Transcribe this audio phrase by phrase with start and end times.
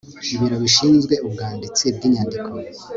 [0.33, 2.51] ibiro bishinzwe ubwanditsi bw inyandiko